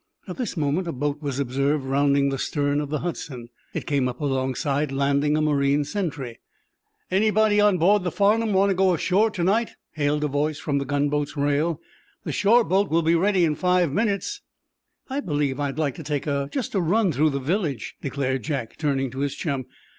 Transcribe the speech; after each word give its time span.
At 0.27 0.37
this 0.37 0.57
moment 0.57 0.87
a 0.87 0.91
boat 0.91 1.21
was 1.21 1.39
observed 1.39 1.83
rounding 1.85 2.29
the 2.29 2.39
stern 2.39 2.81
of 2.81 2.89
the 2.89 3.01
"Hudson." 3.01 3.49
It 3.71 3.85
came 3.85 4.07
up 4.07 4.19
alongside, 4.19 4.91
landing 4.91 5.37
a 5.37 5.41
marine 5.43 5.83
sentry. 5.83 6.39
"Anybody 7.11 7.61
on 7.61 7.77
the 7.77 8.09
'Farnum' 8.09 8.51
want 8.51 8.71
to 8.71 8.73
go 8.73 8.95
ashore 8.95 9.29
to 9.29 9.43
night?" 9.43 9.75
hailed 9.91 10.23
a 10.23 10.27
voice 10.27 10.57
from 10.57 10.79
the 10.79 10.85
gunboat's 10.85 11.37
rail. 11.37 11.79
"The 12.23 12.31
shore 12.31 12.63
boat 12.63 12.89
will 12.89 13.03
be 13.03 13.13
ready 13.13 13.45
in 13.45 13.53
five 13.53 13.93
minutes." 13.93 14.41
"I 15.07 15.19
believe 15.19 15.59
I 15.59 15.67
would 15.67 15.77
like 15.77 15.93
to 15.97 16.03
take 16.03 16.25
just 16.49 16.73
a 16.73 16.81
run 16.81 17.11
through 17.11 17.29
the 17.29 17.39
village," 17.39 17.93
declared 18.01 18.41
Jack, 18.41 18.77
turning 18.77 19.11
to 19.11 19.19
his 19.19 19.35
chum. 19.35 19.67